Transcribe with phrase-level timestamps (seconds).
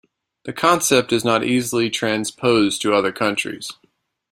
[0.45, 3.71] The concept is not easily transposed to other countries.